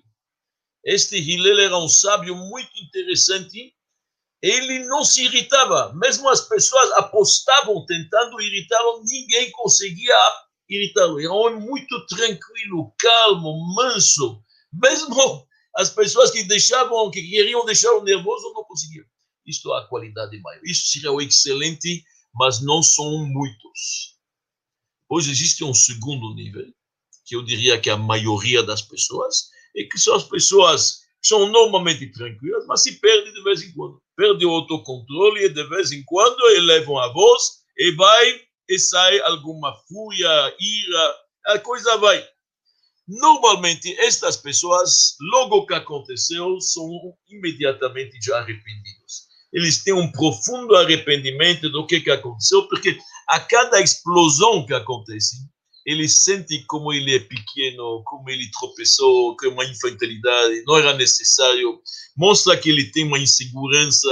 [0.84, 3.74] Este Hillel era um sábio muito interessante.
[4.41, 10.15] Ele não se irritava, mesmo as pessoas apostavam tentando irritá-lo, ninguém conseguia
[10.69, 11.19] irritá-lo.
[11.19, 14.41] É um homem muito tranquilo, calmo, manso.
[14.73, 19.06] Mesmo as pessoas que deixavam, que queriam deixar o nervoso, não conseguiam.
[19.45, 20.62] Isto é a qualidade maior.
[20.65, 22.03] Isso seria o excelente,
[22.34, 24.15] mas não são muitos.
[25.08, 26.65] Pois existe um segundo nível,
[27.25, 31.47] que eu diria que a maioria das pessoas, e que são as pessoas que são
[31.49, 34.01] normalmente tranquilas, mas se perdem de vez em quando.
[34.15, 39.19] Perdem o autocontrole e de vez em quando elevam a voz e vai e sai
[39.21, 41.15] alguma fúria, ira,
[41.47, 42.23] a coisa vai.
[43.08, 46.89] Normalmente, estas pessoas, logo que aconteceu, são
[47.30, 49.27] imediatamente já arrependidos.
[49.53, 52.99] Eles têm um profundo arrependimento do que, que aconteceu, porque
[53.30, 55.38] a cada explosão que acontece,
[55.86, 60.93] eles sentem como ele é pequeno, como ele tropeçou, que é uma infantilidade, não era
[60.93, 61.82] necessário,
[62.17, 64.10] mostra que ele tem uma insegurança.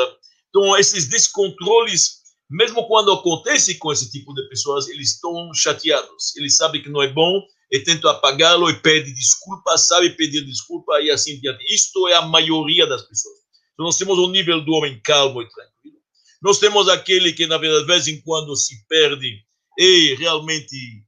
[0.47, 6.36] Então, esses descontroles mesmo quando acontece com esse tipo de pessoas, eles estão chateados.
[6.36, 11.01] Eles sabem que não é bom e tentam apagá-lo e pedem desculpa, sabe pedir desculpa
[11.01, 11.65] e assim diante.
[11.73, 13.36] Isto é a maioria das pessoas.
[13.73, 15.97] Então, nós temos o nível do homem calmo e tranquilo.
[16.41, 19.43] Nós temos aquele que, na verdade, de vez em quando se perde
[19.77, 21.03] e realmente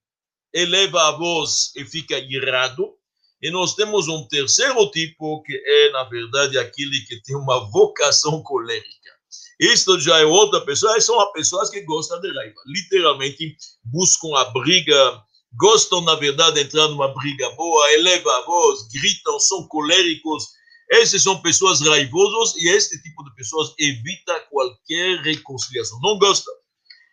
[0.53, 2.93] eleva a voz e fica irado.
[3.41, 8.41] E nós temos um terceiro tipo, que é, na verdade, aquele que tem uma vocação
[8.41, 9.16] colérica.
[9.59, 12.61] Isto já é outra pessoa, são as pessoas que gostam de raiva.
[12.67, 15.21] Literalmente buscam a briga,
[15.57, 20.45] gostam, na verdade, de entrar numa briga boa, elevam a voz, gritam, são coléricos.
[20.91, 25.99] Essas são pessoas raivosas e este tipo de pessoas evita qualquer reconciliação.
[26.01, 26.53] Não gostam.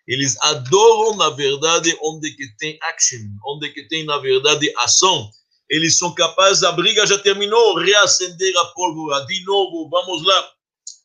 [0.06, 5.30] Eles adoram, na verdade, onde que tem action, onde que tem, na verdade, ação.
[5.68, 10.53] Eles são capazes, a briga já terminou, reacender a pólvora, de novo, vamos lá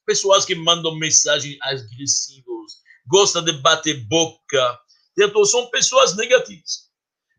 [0.09, 4.79] pessoas que mandam mensagens agressivas, gostam de bater boca.
[5.19, 6.89] Então, são pessoas negativas,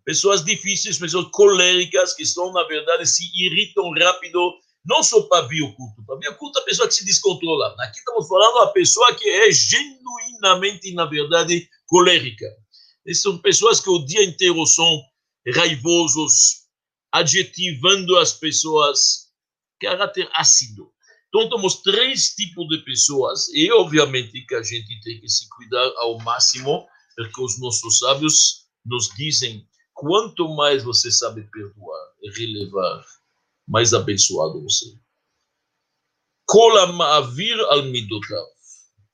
[0.05, 4.53] pessoas difíceis, pessoas coléricas, que estão, na verdade, se irritam rápido,
[4.85, 6.05] não só para vir o culto.
[6.07, 7.75] Para vir o culto, a pessoa que se descontrola.
[7.81, 12.47] Aqui estamos falando a pessoa que é genuinamente, na verdade, colérica.
[13.05, 15.03] E são pessoas que o dia inteiro são
[15.57, 16.69] raivosos,
[17.11, 19.29] adjetivando as pessoas,
[19.81, 20.93] caráter ácido.
[21.31, 25.93] Então, temos três tipos de pessoas, e obviamente que a gente tem que se cuidar
[25.99, 29.65] ao máximo, porque os nossos sábios nos dizem:
[29.95, 33.05] quanto mais você sabe perdoar e relevar,
[33.69, 34.87] mais abençoado você.
[36.47, 38.47] Kol ma'avir al midotav.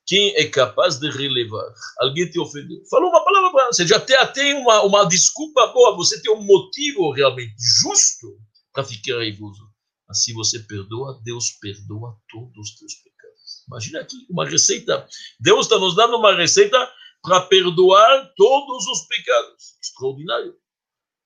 [0.07, 1.71] Quem é capaz de relevar?
[1.99, 2.81] Alguém te ofendeu.
[2.89, 7.11] Falou uma palavra você, já tem, tem uma, uma desculpa boa, você tem um motivo
[7.11, 8.39] realmente justo
[8.73, 9.66] para ficar raivoso.
[10.09, 13.63] Assim você perdoa, Deus perdoa todos os teus pecados.
[13.67, 15.07] Imagina aqui uma receita.
[15.39, 16.77] Deus está nos dando uma receita
[17.21, 19.77] para perdoar todos os pecados.
[19.81, 20.55] Extraordinário.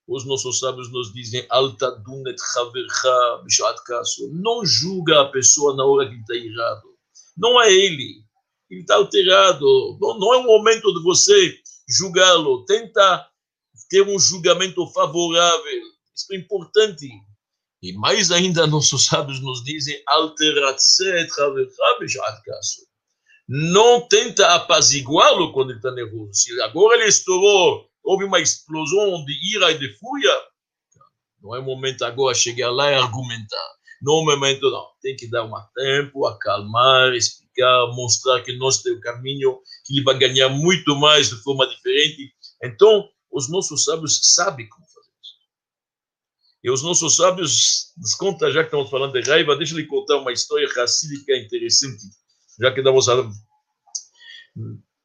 [0.07, 1.47] Os nossos sábios nos dizem,
[4.31, 6.91] Não julga a pessoa na hora que está errado.
[7.37, 8.25] Não é ele.
[8.69, 9.97] Ele está alterado.
[10.01, 12.65] Não, não é o momento de você julgá-lo.
[12.65, 13.27] Tenta
[13.89, 15.81] ter um julgamento favorável.
[16.15, 17.07] Isso é importante.
[17.81, 20.01] E mais ainda, nossos sábios nos dizem,
[23.47, 26.33] Não tenta apaziguá-lo quando ele está nervoso.
[26.33, 30.33] Se agora ele estourou houve uma explosão de ira e de fúria,
[31.41, 33.71] não é momento agora chegar lá e argumentar.
[34.01, 34.87] Não é momento, não.
[35.01, 40.03] Tem que dar um tempo, acalmar, explicar, mostrar que nós temos o caminho, que ele
[40.03, 42.33] vai ganhar muito mais de forma diferente.
[42.63, 44.90] Então, os nossos sábios sabem como.
[46.63, 49.87] E os nossos sábios, nos conta, já que estamos falando de raiva, deixa eu lhe
[49.87, 52.03] contar uma história racídica interessante,
[52.59, 53.33] já que estamos falando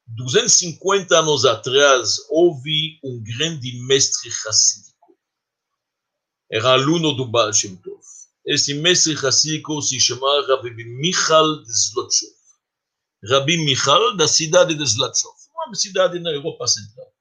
[0.08, 5.16] 250 anos atrás, houve um grande mestre racídico.
[6.50, 8.00] Era aluno do Baal Shem Tov.
[8.44, 12.36] Esse mestre racídico se chamava Rabbi Michal de Zlotchov.
[13.28, 15.34] Rabbi Michal, da cidade de Zlotchov,
[15.66, 17.15] uma cidade na Europa Central.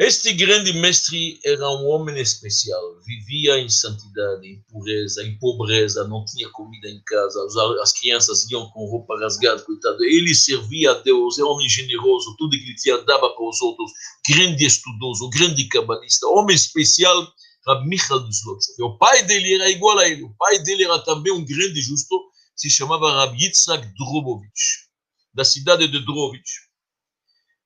[0.00, 6.24] Este grande mestre era um homem especial, vivia em santidade, em pureza, em pobreza, não
[6.24, 7.36] tinha comida em casa,
[7.82, 10.04] as crianças iam com roupa rasgada, coitado.
[10.04, 13.60] Ele servia a Deus, era um homem generoso, tudo que ele tinha dava para os
[13.60, 13.90] outros,
[14.24, 17.32] grande estudoso, grande cabalista, homem especial,
[17.66, 18.80] Rab Michal de Zlotchov.
[18.82, 22.30] O pai dele era igual a ele, o pai dele era também um grande justo,
[22.54, 24.86] se chamava Rab Yitzhak Drobovich,
[25.34, 26.67] da cidade de Drovich.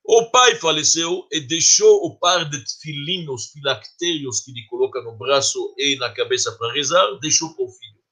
[0.04, 5.16] O pai faleceu e deixou o par de tefilim, os filactérios que ele coloca no
[5.16, 8.02] braço e na cabeça para rezar, deixou para o filho.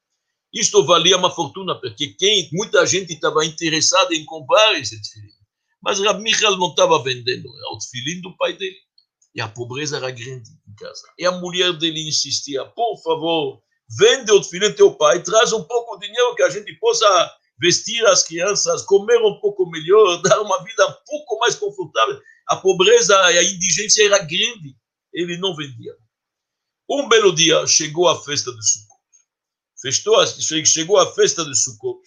[0.53, 5.33] Isto valia uma fortuna, porque quem, muita gente estava interessada em comprar esse tefilim.
[5.81, 8.77] Mas Rab Michal não estava vendendo, era o tefilim do pai dele.
[9.35, 11.03] E a pobreza era grande em casa.
[11.17, 13.61] E a mulher dele insistia, por favor,
[13.97, 18.03] vende o tefilim teu pai, traz um pouco de dinheiro que a gente possa vestir
[18.07, 22.19] as crianças, comer um pouco melhor, dar uma vida um pouco mais confortável.
[22.47, 24.75] A pobreza e a indigência era grande.
[25.13, 25.93] Ele não vendia.
[26.89, 30.65] Um belo dia chegou a festa de Sukkot.
[30.65, 32.01] chegou a festa de Sukkot.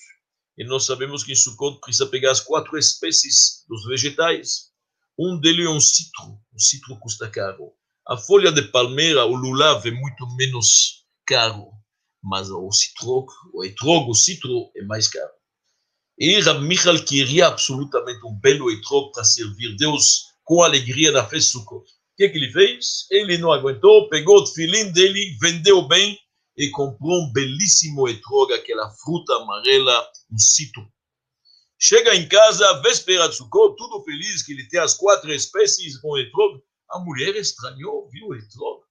[0.58, 4.72] E nós sabemos que em Sukkot precisa pegar as quatro espécies dos vegetais.
[5.18, 6.38] Um deles é um citro.
[6.52, 7.72] O citro custa caro.
[8.06, 11.70] A folha de palmeira, o lulav, é muito menos caro.
[12.22, 15.32] Mas o citro, o etrog, o citro, é mais caro.
[16.16, 21.52] E Rab Michal queria absolutamente um belo etrog para servir Deus com alegria na festa
[21.52, 21.84] Sukkot.
[21.84, 23.06] O que, que ele fez?
[23.10, 26.16] Ele não aguentou, pegou o filim dele, vendeu bem
[26.56, 30.88] e comprou um belíssimo etrog, aquela fruta amarela, um citro.
[31.80, 36.16] Chega em casa, véspera de Sukkot, tudo feliz que ele tem as quatro espécies com
[36.16, 36.62] etrog.
[36.90, 38.84] A mulher estranhou, viu o etrog.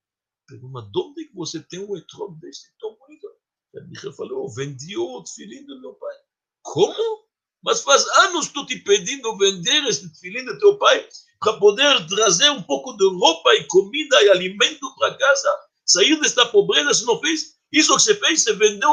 [0.45, 3.29] Perguntou, mas de onde que você tem um etrog desse tão bonito?
[3.73, 6.15] Rab Michal falou, vendi o filim do meu pai.
[6.63, 7.23] Como?
[7.63, 11.08] Mas faz anos estou te pedindo vender esse filhinho do teu pai
[11.39, 16.45] para poder trazer um pouco de roupa e comida e alimento para casa, sair desta
[16.47, 17.58] pobreza, você não fez?
[17.71, 18.89] Isso que você fez, você vendeu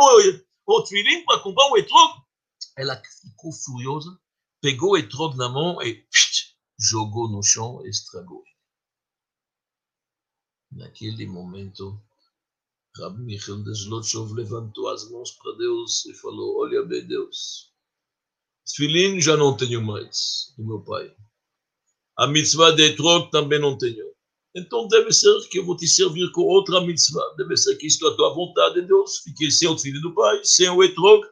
[0.67, 2.23] o filhinho para comprar um etrog.
[2.77, 4.19] Ela ficou furiosa,
[4.61, 8.43] pegou o etrog na mão e psh, jogou no chão e estragou.
[10.73, 12.01] Naquele momento,
[12.97, 17.71] Rabi Michel de Zlotchov levantou as mãos para Deus e falou: Olha bem, Deus,
[18.67, 21.13] Tfilin já não tenho mais do meu pai.
[22.19, 24.11] A mitzvah de Etrog também não tenho.
[24.55, 27.35] Então deve ser que eu vou te servir com outra mitzvah.
[27.37, 29.19] Deve ser que isto é a tua vontade, Deus.
[29.19, 31.25] Fiquei sem o filho do pai, sem o Etrog.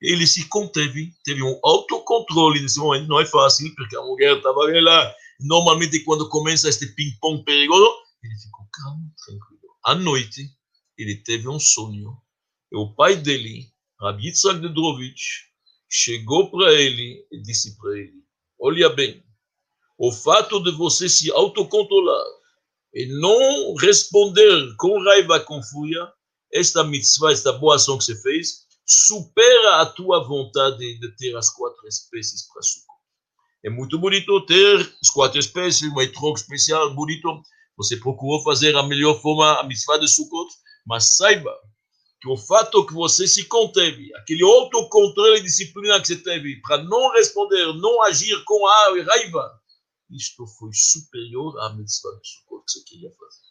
[0.00, 3.08] Ele se conteve, teve um autocontrole nesse momento.
[3.08, 5.14] Não é fácil, porque a mulher estava lá.
[5.40, 7.90] Normalmente, quando começa este ping-pong perigoso,
[8.22, 9.60] ele ficou calmo, tranquilo.
[9.84, 10.50] À noite,
[11.02, 12.16] ele teve um sonho.
[12.72, 13.66] E o pai dele,
[14.00, 15.50] Rabbi Yitzhak de Drovich,
[15.88, 18.22] chegou para ele e disse para ele:
[18.58, 19.22] Olha bem,
[19.98, 22.24] o fato de você se autocontrolar
[22.94, 26.12] e não responder com raiva, com fúria,
[26.52, 31.50] esta mitzvah, esta boa ação que você fez, supera a tua vontade de ter as
[31.50, 32.94] quatro espécies para suco.
[33.64, 37.42] É muito bonito ter as quatro espécies, um troca especial, bonito.
[37.76, 40.50] Você procurou fazer a melhor forma, a mitzvah de Sukkot,
[40.86, 41.54] mas saiba
[42.20, 46.82] que o fato que você se conteve, aquele autocontrole e disciplina que você teve para
[46.84, 49.60] não responder, não agir com a raiva,
[50.10, 53.50] isto foi superior à mitzvah de Sukkot que você queria fazer.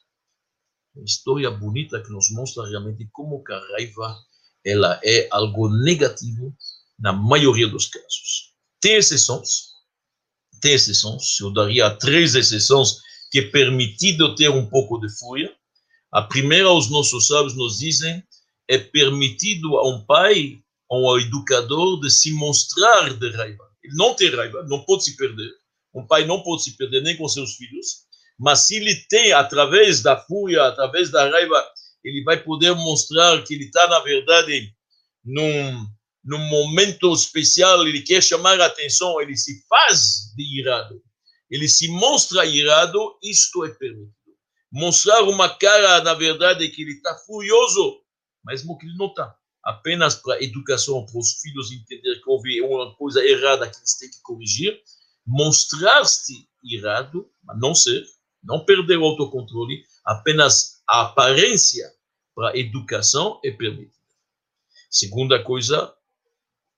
[0.95, 4.17] Uma história bonita que nos mostra realmente como a raiva
[4.65, 6.55] ela é algo negativo
[6.99, 8.53] na maioria dos casos.
[8.81, 9.69] Tem exceções,
[10.61, 12.97] tem exceções, eu daria três exceções
[13.31, 15.55] que é permitido ter um pouco de fúria.
[16.11, 18.23] A primeira, os nossos sábios nos dizem,
[18.67, 23.63] é permitido a um pai, a um educador, de se mostrar de raiva.
[23.83, 25.51] Ele não tem raiva, não pode se perder.
[25.93, 28.05] Um pai não pode se perder nem com seus filhos,
[28.39, 31.63] mas se ele tem, através da fúria, através da raiva,
[32.03, 34.73] ele vai poder mostrar que ele está, na verdade,
[35.23, 35.85] num,
[36.23, 41.01] num momento especial, ele quer chamar a atenção, ele se faz de irado,
[41.49, 44.18] ele se mostra irado, isto é permitido.
[44.71, 48.01] Mostrar uma cara, na verdade, que ele está furioso,
[48.45, 49.35] mesmo que ele não está.
[49.63, 54.09] Apenas para educação, para os filhos entender que houve uma coisa errada que eles têm
[54.09, 54.79] que corrigir,
[55.25, 58.05] mostrar-se irado, mas não ser,
[58.43, 61.91] não perder o autocontrole, apenas a aparência
[62.35, 63.93] para a educação é permitida.
[64.89, 65.93] Segunda coisa,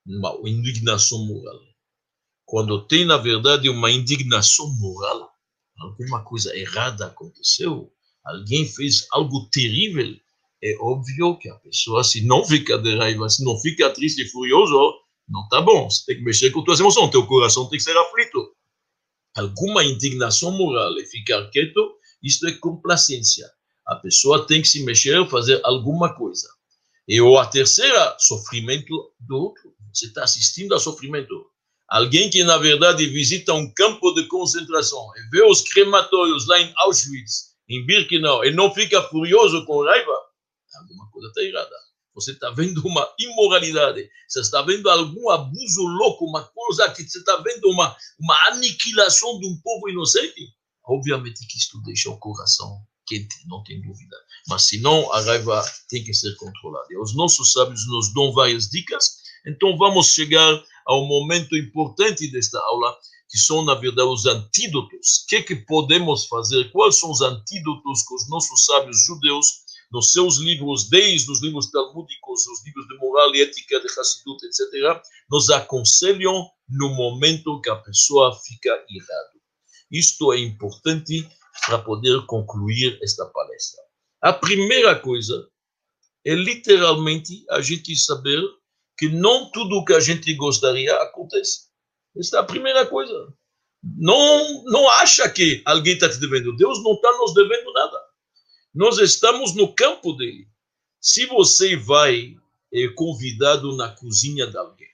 [0.06, 1.60] uma indignação moral.
[2.46, 5.31] Quando tem, na verdade, uma indignação moral,
[5.82, 7.92] alguma coisa errada aconteceu,
[8.24, 10.16] alguém fez algo terrível,
[10.64, 14.30] é óbvio que a pessoa, se não fica de raiva, se não fica triste e
[14.30, 14.94] furioso,
[15.28, 15.90] não tá bom.
[15.90, 18.56] Você tem que mexer com tuas emoções, teu coração tem que ser aflito.
[19.36, 23.50] Alguma indignação moral e ficar quieto, isto é complacência.
[23.88, 26.48] A pessoa tem que se mexer, fazer alguma coisa.
[27.08, 29.74] E ou a terceira, sofrimento do outro.
[29.92, 31.51] Você está assistindo a sofrimento.
[31.92, 36.74] Alguém que, na verdade, visita um campo de concentração e vê os crematórios lá em
[36.78, 40.18] Auschwitz, em Birkenau, e não fica furioso com raiva,
[40.80, 41.76] alguma coisa está errada.
[42.16, 47.20] Você está vendo uma imoralidade, você está vendo algum abuso louco, uma coisa que você
[47.20, 50.48] está vendo uma, uma aniquilação de um povo inocente.
[50.86, 54.16] Obviamente que isto deixa o coração quente, não tem dúvida.
[54.48, 56.88] Mas senão a raiva tem que ser controlada.
[56.90, 59.18] E os nossos sábios nos dão várias dicas.
[59.46, 62.96] Então vamos chegar ao momento importante desta aula,
[63.30, 65.24] que são, na verdade, os antídotos.
[65.24, 66.70] O que, é que podemos fazer?
[66.72, 69.48] Quais são os antídotos que os nossos sábios judeus
[69.92, 74.44] nos seus livros, desde os livros talmúdicos, os livros de moral e ética de Hassidut,
[74.46, 79.42] etc., nos aconselham no momento que a pessoa fica irado.
[79.92, 81.28] Isto é importante
[81.66, 83.82] para poder concluir esta palestra.
[84.22, 85.48] A primeira coisa
[86.26, 88.42] é literalmente a gente saber
[89.02, 91.62] que não tudo o que a gente gostaria acontece.
[92.16, 93.34] Esta é a primeira coisa.
[93.84, 96.56] Não, não acha que alguém está te devendo.
[96.56, 98.00] Deus não está nos devendo nada.
[98.72, 100.48] Nós estamos no campo dele.
[101.00, 102.36] Se você vai
[102.72, 104.88] é convidado na cozinha de alguém,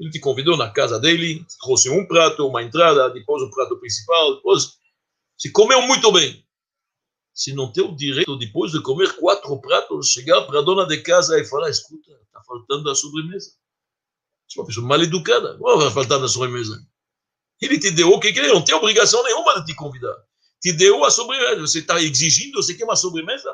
[0.00, 4.36] ele te convidou na casa dele, trouxe um prato, uma entrada, depois o prato principal,
[4.36, 4.78] depois
[5.36, 6.42] se comeu muito bem.
[7.38, 11.00] Se não tem o direito, depois de comer quatro pratos, chegar para a dona de
[11.02, 13.52] casa e falar: escuta, está faltando a sobremesa.
[14.48, 15.56] Você é uma pessoa mal educada.
[15.56, 16.84] Como vai faltar a sobremesa?
[17.60, 20.16] Ele te deu o que quer, não tem obrigação nenhuma de te convidar
[20.60, 21.60] te deu a sobremesa.
[21.60, 23.50] Você está exigindo, você quer uma sobremesa?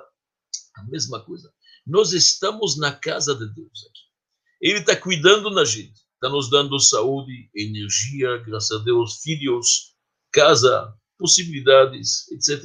[0.77, 1.53] A mesma coisa.
[1.87, 4.01] Nós estamos na casa de Deus aqui.
[4.61, 9.95] Ele está cuidando da gente, está nos dando saúde, energia, graças a Deus, filhos,
[10.33, 12.65] casa, possibilidades, etc.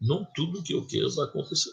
[0.00, 1.70] Não tudo que eu quero vai acontecer.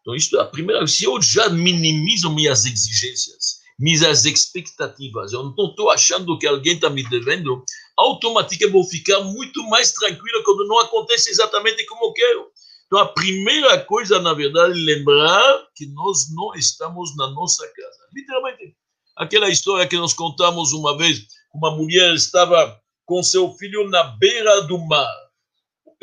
[0.00, 0.86] Então, isso é a primeira.
[0.86, 6.88] Se eu já minimizo minhas exigências, minhas expectativas, eu não estou achando que alguém está
[6.88, 7.64] me devendo,
[7.96, 12.46] automaticamente vou ficar muito mais tranquilo quando não acontece exatamente como eu quero.
[12.86, 17.98] Então, a primeira coisa, na verdade, é lembrar que nós não estamos na nossa casa.
[18.14, 18.76] Literalmente.
[19.16, 24.62] Aquela história que nós contamos uma vez, uma mulher estava com seu filho na beira
[24.62, 25.25] do mar.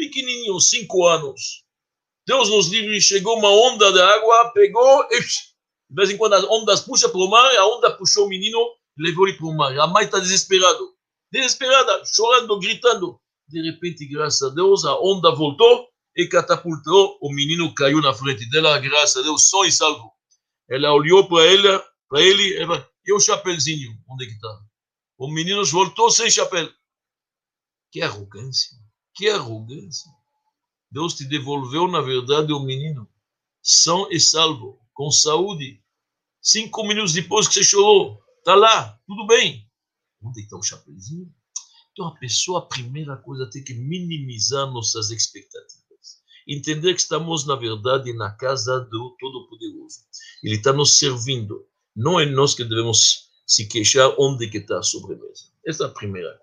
[0.05, 1.63] Pequenininho, cinco anos.
[2.25, 6.43] Deus nos livre, chegou uma onda de água, pegou e de vez em quando as
[6.45, 8.57] ondas puxam para o mar, a onda puxou o menino,
[8.97, 9.77] levou ele para o mar.
[9.77, 10.79] A mãe está desesperada
[11.33, 13.19] desesperada, chorando, gritando.
[13.47, 17.17] De repente, graças a Deus, a onda voltou e catapultou.
[17.19, 20.11] O menino caiu na frente dela, graças a Deus, só e salvo.
[20.69, 21.67] Ela olhou para ele,
[22.07, 22.55] para ele,
[23.05, 24.59] e o chapéuzinho, onde é que está?
[25.17, 26.69] O menino voltou sem chapéu.
[27.91, 28.77] Que arrogância,
[29.13, 30.11] que arrogância.
[30.91, 33.07] Deus te devolveu, na verdade, o menino,
[33.61, 35.81] são e salvo, com saúde.
[36.41, 39.67] Cinco minutos depois que você chorou, está lá, tudo bem.
[40.21, 41.33] Onde está o chapeuzinho?
[41.91, 45.83] Então, a pessoa, a primeira coisa, tem que minimizar nossas expectativas.
[46.47, 49.99] entender que estamos, na verdade, na casa do Todo-Poderoso.
[50.43, 51.65] Ele está nos servindo.
[51.95, 55.45] Não é nós que devemos se queixar onde que está a sobremesa.
[55.65, 56.42] Essa é a primeira coisa.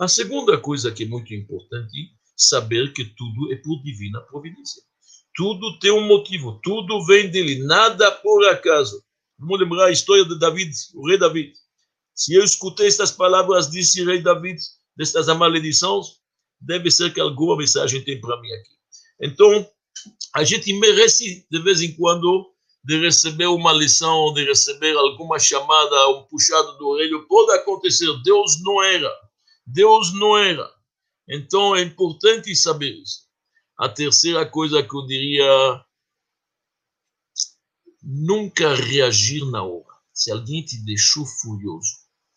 [0.00, 4.82] A segunda coisa que é muito importante, saber que tudo é por divina providência.
[5.34, 9.04] Tudo tem um motivo, tudo vem dele, nada por acaso.
[9.38, 11.52] Vamos lembrar a história de David, o rei David.
[12.14, 14.58] Se eu escutei estas palavras, disse rei David,
[14.96, 16.06] destas maledições,
[16.58, 18.70] deve ser que alguma mensagem tem para mim aqui.
[19.20, 19.70] Então,
[20.34, 22.50] a gente merece, de vez em quando,
[22.82, 27.26] de receber uma lição, de receber alguma chamada, um puxado do orelho.
[27.28, 29.12] Pode acontecer, Deus não era.
[29.72, 30.68] Deus não era.
[31.28, 33.28] Então, é importante saber isso.
[33.78, 35.84] A terceira coisa que eu diria,
[38.02, 39.84] nunca reagir na hora.
[40.12, 41.90] Se alguém te deixou furioso,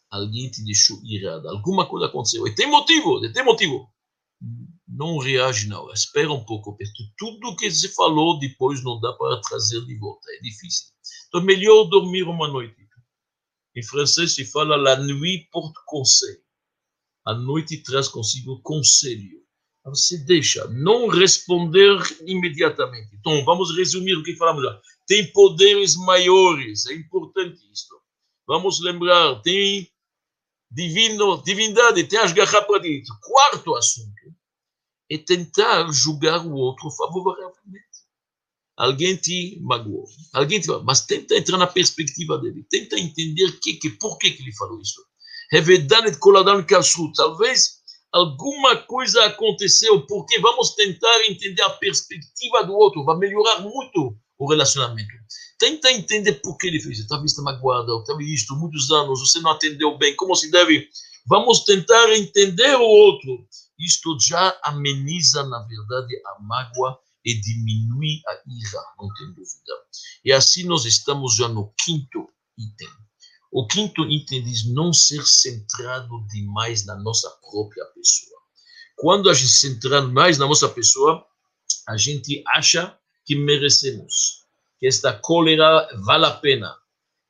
[0.09, 3.91] alguém te deixou irado, alguma coisa aconteceu, e tem motivo, tem motivo
[4.87, 9.11] não reage na hora, espera um pouco, porque tudo que se falou depois não dá
[9.13, 10.87] para trazer de volta, é difícil.
[11.27, 12.75] Então, é melhor dormir uma noite.
[13.75, 16.42] Em francês se fala la nuit porte conseil.
[17.25, 19.41] A noite traz consigo conselho.
[19.85, 23.15] Você deixa, não responder imediatamente.
[23.15, 24.81] Então, vamos resumir o que falamos já.
[25.05, 27.93] Tem poderes maiores, é importante isso.
[28.47, 29.89] Vamos lembrar, tem
[30.71, 33.13] divino, divindade, tem as garrafas para dentro.
[33.21, 34.13] Quarto assunto
[35.09, 37.83] é tentar julgar o outro favoravelmente.
[38.75, 40.67] Alguém te magoou, alguém te...
[40.83, 44.81] mas tenta entrar na perspectiva dele, tenta entender que, que, por que, que ele falou
[44.81, 45.05] isso.
[45.53, 53.05] Revedanet koladan kashrut, talvez alguma coisa aconteceu, porque vamos tentar entender a perspectiva do outro,
[53.05, 55.13] vai melhorar muito o relacionamento.
[55.59, 57.05] Tenta entender por que ele fez.
[57.07, 60.89] Talvez está magoado, talvez isto, muitos anos, você não atendeu bem, como se deve.
[61.27, 63.47] Vamos tentar entender o outro
[63.79, 69.73] isto já ameniza, na verdade, a mágoa e diminui a ira, não tem dúvida.
[70.25, 72.27] E assim nós estamos já no quinto
[72.57, 72.89] item.
[73.55, 78.39] O quinto item diz não ser centrado demais na nossa própria pessoa.
[78.97, 81.23] Quando a gente se centrar mais na nossa pessoa,
[81.87, 84.47] a gente acha que merecemos,
[84.79, 86.75] que esta cólera vale a pena.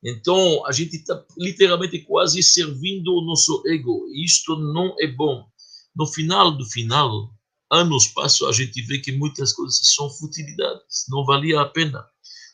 [0.02, 4.08] Então, a gente está literalmente quase servindo o nosso ego.
[4.14, 5.46] E isto não é bom.
[5.94, 7.34] No final do final,
[7.70, 12.08] anos passam, a gente vê que muitas coisas são futilidades, não valia a pena.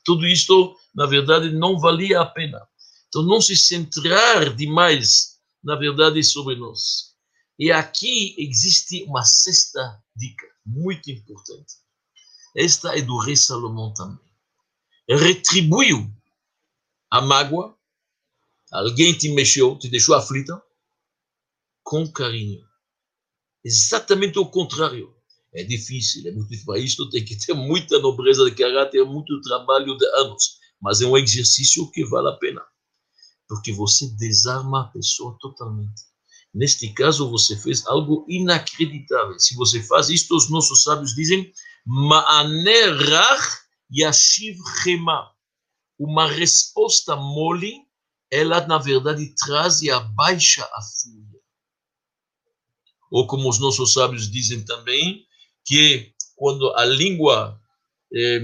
[0.03, 2.59] Tudo isto, na verdade, não valia a pena.
[3.09, 7.15] Então, não se centrar demais, na verdade, sobre nós.
[7.57, 11.73] E aqui existe uma sexta dica, muito importante.
[12.55, 14.29] Esta é do rei Salomão também.
[15.09, 16.09] Retribuiu
[17.11, 17.75] a mágoa,
[18.71, 20.61] alguém te mexeu, te deixou aflita,
[21.83, 22.63] com carinho.
[23.63, 25.15] Exatamente o contrário.
[25.53, 26.65] É difícil, é muito difícil.
[26.67, 30.59] Para isto tem que ter muita nobreza de caráter, muito trabalho de anos.
[30.79, 32.61] Mas é um exercício que vale a pena.
[33.49, 36.03] Porque você desarma a pessoa totalmente.
[36.53, 39.37] Neste caso, você fez algo inacreditável.
[39.39, 41.51] Se você faz isto, os nossos sábios dizem:
[41.85, 43.59] Ma'anerach
[43.91, 45.31] yashiv chema.
[45.97, 47.73] Uma resposta mole,
[48.31, 51.29] ela, na verdade, traz e abaixa a fúria
[53.11, 55.25] ou como os nossos sábios dizem também,
[55.65, 57.59] que quando a língua
[58.13, 58.41] eh,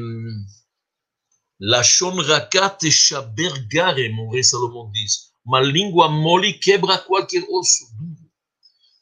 [1.60, 8.30] Lashon rakat shaber garem, o rei Salomão diz, uma língua mole quebra qualquer osso duro.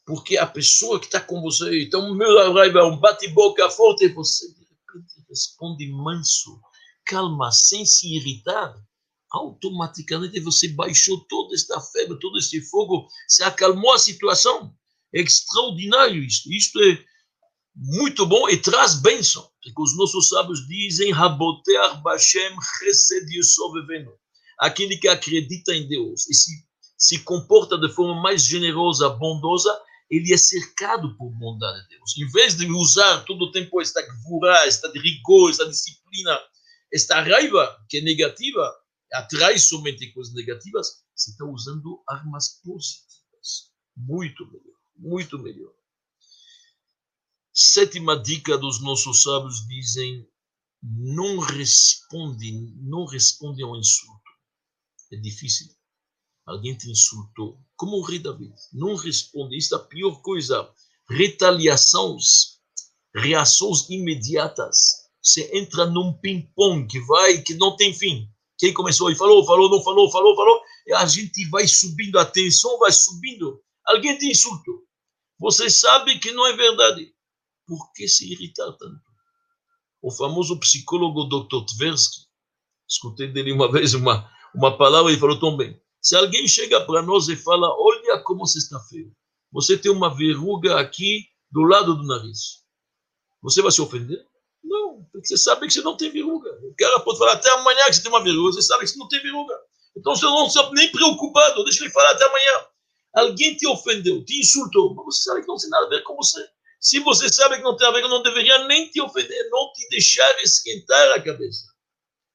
[0.06, 5.26] Porque a pessoa que está com você, então, meu um bate-boca forte, você de repente
[5.28, 6.60] responde manso,
[7.04, 8.74] calma, sem se irritar,
[9.32, 14.72] automaticamente você baixou toda esta febre, todo esse fogo, se acalmou a situação.
[15.12, 16.52] É extraordinário isto.
[16.52, 17.04] Isto é
[17.74, 19.42] muito bom e traz bênção.
[19.62, 22.54] Porque os nossos sábios dizem, Rabotear Bashem.
[24.58, 26.50] Aquele que acredita em Deus e se,
[26.96, 29.76] se comporta de forma mais generosa, bondosa,
[30.10, 32.16] ele é cercado por bondade de Deus.
[32.18, 36.38] Em vez de usar todo o tempo esta gvura, esta rigor, esta disciplina,
[36.92, 38.72] esta raiva que é negativa,
[39.12, 43.72] atrai somente coisas negativas, você está usando armas positivas.
[43.96, 45.72] Muito melhor muito melhor.
[47.56, 50.26] Sétima dica dos nossos sábios dizem:
[50.82, 52.50] não responde,
[52.82, 54.20] não responde ao insulto.
[55.12, 55.68] É difícil.
[56.44, 58.52] Alguém te insultou, como o rei Davi.
[58.72, 59.56] Não responde.
[59.56, 60.68] Isso é a pior coisa.
[61.08, 62.58] Retaliações,
[63.14, 65.04] reações imediatas.
[65.22, 68.28] Você entra num ping-pong que vai, que não tem fim.
[68.58, 72.26] Quem começou e falou, falou, não falou, falou, falou, e a gente vai subindo, a
[72.26, 73.62] tensão vai subindo.
[73.86, 74.82] Alguém te insultou.
[75.38, 77.13] Você sabe que não é verdade.
[77.66, 79.14] Por que se irritar tanto?
[80.04, 81.64] o famoso psicólogo Dr.
[81.64, 82.26] Tversky.
[82.86, 85.80] Escutei dele uma vez uma, uma palavra e falou tão bem.
[86.02, 89.10] Se alguém chega para nós e fala, olha como você está feio.
[89.50, 92.62] Você tem uma verruga aqui do lado do nariz.
[93.42, 94.22] Você vai se ofender?
[94.62, 96.50] Não, porque você sabe que você não tem verruga.
[96.50, 98.98] O cara pode falar até amanhã que você tem uma verruga, você sabe que você
[98.98, 99.54] não tem verruga.
[99.96, 102.66] Então você não está nem preocupado, deixa ele falar até amanhã.
[103.14, 106.16] Alguém te ofendeu, te insultou, mas você sabe que não tem nada a ver com
[106.16, 106.44] você.
[106.80, 109.88] Se você sabe que não tem a ver, não deveria nem te ofender, não te
[109.88, 111.64] deixar esquentar a cabeça.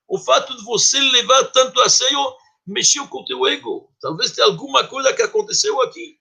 [0.07, 2.35] O fato de você levar tanto a sério
[2.65, 3.93] mexeu com o teu ego.
[4.01, 6.19] Talvez tenha alguma coisa que aconteceu aqui.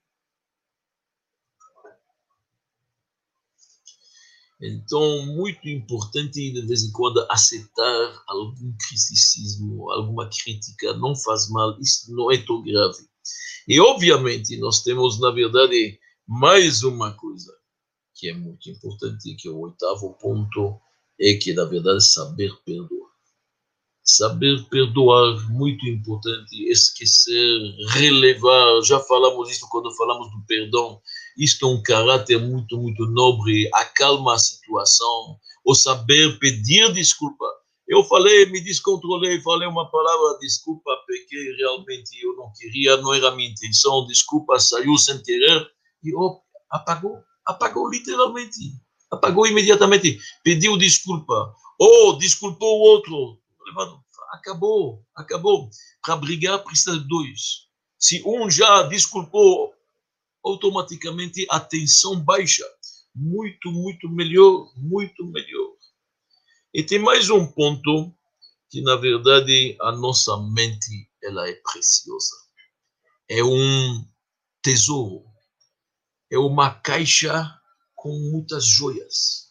[4.61, 11.81] Então, muito importante de vez em quando aceitar algum criticismo, alguma crítica, não faz mal,
[11.81, 13.09] isso não é tão grave.
[13.69, 17.59] E, obviamente, nós temos, na verdade, mais uma coisa
[18.19, 20.81] que é muito importante, que é o oitavo ponto,
[21.21, 23.09] é que, na verdade, saber perdoar.
[24.03, 28.83] Saber perdoar, muito importante, esquecer, relevar.
[28.83, 31.01] Já falamos isso quando falamos do perdão.
[31.37, 35.39] Isto é um caráter muito, muito nobre, acalma a situação.
[35.64, 37.45] O saber pedir desculpa.
[37.87, 43.35] Eu falei, me descontrolei, falei uma palavra, desculpa, pequei, realmente eu não queria, não era
[43.35, 45.66] minha intenção, desculpa, saiu sem querer,
[46.03, 46.39] e oh,
[46.71, 48.76] apagou apagou literalmente.
[49.11, 50.20] Apagou imediatamente.
[50.44, 51.55] Pediu desculpa.
[51.78, 53.40] Ou oh, desculpou o outro.
[54.30, 55.70] Acabou, acabou.
[56.03, 57.66] Para brigar precisa de dois.
[57.99, 59.74] Se um já desculpou,
[60.44, 62.64] automaticamente a tensão baixa.
[63.14, 65.72] Muito, muito melhor, muito melhor.
[66.72, 68.14] E tem mais um ponto
[68.70, 72.36] que, na verdade, a nossa mente ela é preciosa.
[73.28, 74.05] É um
[74.62, 75.28] tesouro
[76.31, 77.59] é uma caixa
[77.95, 79.49] com muitas joias.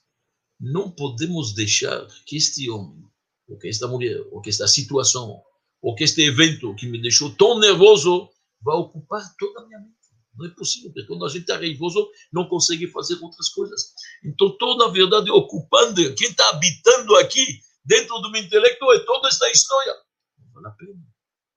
[0.59, 3.03] Não podemos deixar que este homem,
[3.47, 5.41] ou que esta mulher, ou que esta situação,
[5.82, 8.30] ou que este evento que me deixou tão nervoso,
[8.61, 9.97] vá ocupar toda a minha mente.
[10.36, 13.93] Não é possível, porque quando a gente está nervoso, não consegue fazer outras coisas.
[14.23, 19.28] Então, estou, na verdade, ocupando, quem está habitando aqui, dentro do meu intelecto, é toda
[19.28, 19.93] esta história.
[20.38, 21.07] Não vale a pena.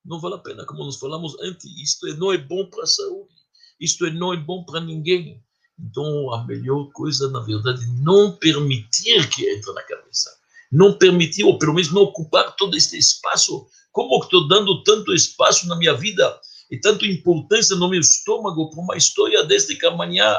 [0.04, 3.39] Não vale a pena, como nós falamos antes, isto não é bom para a saúde.
[3.80, 5.42] Isto é, não é bom para ninguém.
[5.78, 10.30] Então, a melhor coisa, na verdade, é não permitir que entre na cabeça.
[10.70, 13.66] Não permitir, ou pelo menos não ocupar todo este espaço.
[13.90, 16.38] Como estou dando tanto espaço na minha vida
[16.70, 20.36] e tanta importância no meu estômago para uma história desde que amanhã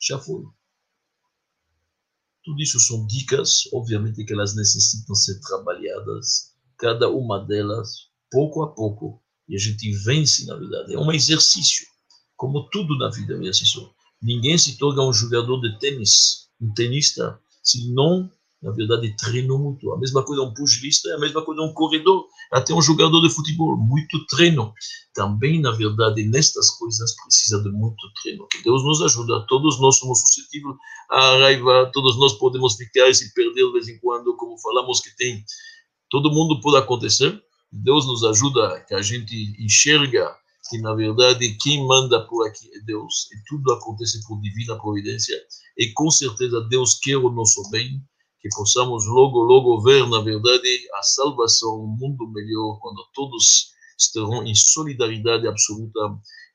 [0.00, 0.42] já foi.
[2.44, 8.74] Tudo isso são dicas, obviamente que elas necessitam ser trabalhadas, cada uma delas, pouco a
[8.74, 10.94] pouco, e a gente vence, na verdade.
[10.94, 11.86] É um exercício
[12.36, 13.90] como tudo na vida, meu assessor.
[14.20, 18.30] Ninguém se torna um jogador de tênis, um tenista, se não,
[18.62, 19.92] na verdade, treinou muito.
[19.92, 23.76] A mesma coisa um pugilista, a mesma coisa um corredor, até um jogador de futebol,
[23.76, 24.72] muito treino.
[25.12, 28.46] Também, na verdade, nestas coisas precisa de muito treino.
[28.46, 29.44] Que Deus nos ajuda.
[29.48, 30.76] Todos nós somos suscetíveis
[31.10, 35.00] à raiva, todos nós podemos ficar e se perder de vez em quando, como falamos
[35.00, 35.44] que tem.
[36.08, 37.42] Todo mundo pode acontecer.
[37.72, 40.36] Deus nos ajuda que a gente enxerga
[40.68, 45.36] que na verdade quem manda por aqui é Deus e tudo acontece por divina providência
[45.76, 48.00] e com certeza Deus quer o nosso bem,
[48.40, 54.44] que possamos logo, logo ver na verdade a salvação, um mundo melhor, quando todos estarão
[54.44, 56.00] em solidariedade absoluta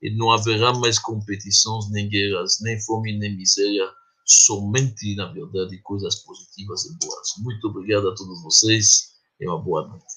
[0.02, 3.90] e não haverá mais competições, nem guerras, nem fome, nem miséria,
[4.26, 7.30] somente, na verdade, coisas positivas e boas.
[7.40, 10.17] Muito obrigado a todos vocês e uma boa noite.